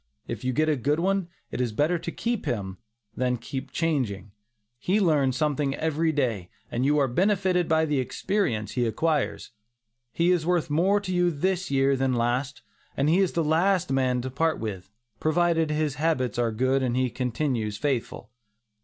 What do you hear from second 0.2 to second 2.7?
If you get a good one, it is better to keep